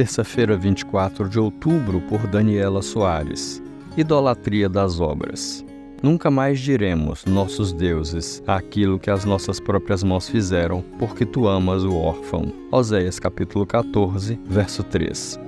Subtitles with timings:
[0.00, 3.62] terça-feira, 24 de outubro, por Daniela Soares.
[3.98, 5.62] Idolatria das obras.
[6.02, 11.84] Nunca mais diremos, nossos deuses, aquilo que as nossas próprias mãos fizeram, porque tu amas
[11.84, 12.50] o órfão.
[12.72, 15.38] Oséias capítulo 14, verso 3.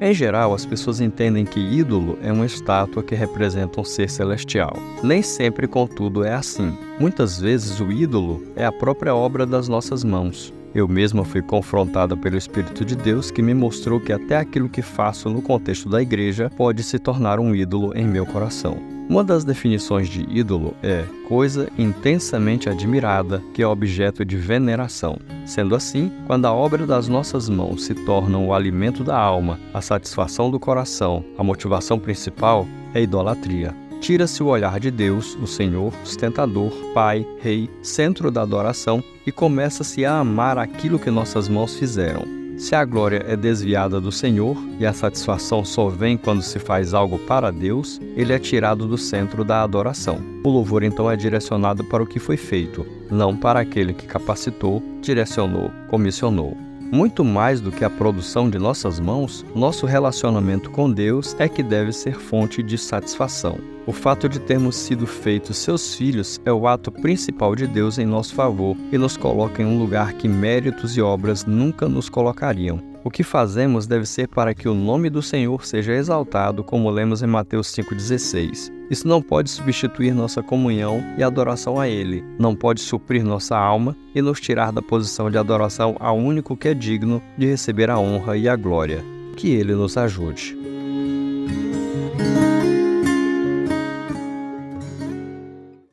[0.00, 4.72] Em geral, as pessoas entendem que ídolo é uma estátua que representa um ser celestial.
[5.02, 6.72] Nem sempre, contudo, é assim.
[7.00, 10.54] Muitas vezes o ídolo é a própria obra das nossas mãos.
[10.72, 14.82] Eu mesma fui confrontada pelo Espírito de Deus que me mostrou que até aquilo que
[14.82, 18.97] faço no contexto da igreja pode se tornar um ídolo em meu coração.
[19.08, 25.18] Uma das definições de ídolo é coisa intensamente admirada que é objeto de veneração.
[25.46, 29.80] Sendo assim, quando a obra das nossas mãos se torna o alimento da alma, a
[29.80, 33.74] satisfação do coração, a motivação principal, é idolatria.
[33.98, 40.04] Tira-se o olhar de Deus, o Senhor, sustentador, Pai, Rei, centro da adoração, e começa-se
[40.04, 42.24] a amar aquilo que nossas mãos fizeram.
[42.58, 46.92] Se a glória é desviada do Senhor e a satisfação só vem quando se faz
[46.92, 50.18] algo para Deus, ele é tirado do centro da adoração.
[50.44, 54.82] O louvor então é direcionado para o que foi feito, não para aquele que capacitou,
[55.00, 56.67] direcionou, comissionou.
[56.90, 61.62] Muito mais do que a produção de nossas mãos, nosso relacionamento com Deus é que
[61.62, 63.58] deve ser fonte de satisfação.
[63.86, 68.06] O fato de termos sido feitos seus filhos é o ato principal de Deus em
[68.06, 72.80] nosso favor e nos coloca em um lugar que méritos e obras nunca nos colocariam.
[73.04, 77.22] O que fazemos deve ser para que o nome do Senhor seja exaltado, como lemos
[77.22, 78.72] em Mateus 5,16.
[78.90, 83.96] Isso não pode substituir nossa comunhão e adoração a Ele, não pode suprir nossa alma
[84.14, 87.98] e nos tirar da posição de adoração ao único que é digno de receber a
[87.98, 89.04] honra e a glória.
[89.36, 90.57] Que Ele nos ajude.